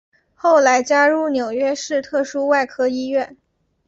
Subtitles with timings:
[0.33, 3.37] 后来加入纽约市特殊外科医院。